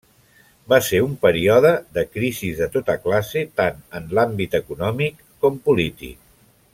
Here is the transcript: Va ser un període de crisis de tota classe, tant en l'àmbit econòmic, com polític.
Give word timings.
Va 0.71 0.77
ser 0.85 1.01
un 1.07 1.11
període 1.25 1.73
de 1.97 2.05
crisis 2.15 2.57
de 2.63 2.69
tota 2.77 2.95
classe, 3.03 3.45
tant 3.63 3.79
en 3.99 4.09
l'àmbit 4.19 4.57
econòmic, 4.65 5.25
com 5.45 5.65
polític. 5.71 6.19